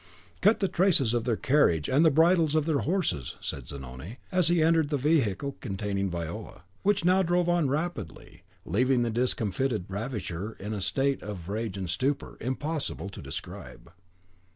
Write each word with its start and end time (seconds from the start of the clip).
"Cut 0.41 0.61
the 0.61 0.67
traces 0.67 1.13
of 1.13 1.25
their 1.25 1.35
carriage 1.37 1.87
and 1.87 2.03
the 2.03 2.09
bridles 2.09 2.55
of 2.55 2.65
their 2.65 2.79
horses," 2.79 3.35
said 3.39 3.67
Zanoni, 3.67 4.17
as 4.31 4.47
he 4.47 4.63
entered 4.63 4.89
the 4.89 4.97
vehicle 4.97 5.57
containing 5.61 6.09
Viola, 6.09 6.63
which 6.81 7.05
now 7.05 7.21
drove 7.21 7.47
on 7.47 7.69
rapidly, 7.69 8.41
leaving 8.65 9.03
the 9.03 9.11
discomfited 9.11 9.85
ravisher 9.89 10.53
in 10.59 10.73
a 10.73 10.81
state 10.81 11.21
of 11.21 11.49
rage 11.49 11.77
and 11.77 11.87
stupor 11.87 12.35
impossible 12.39 13.09
to 13.09 13.21
describe. 13.21 13.91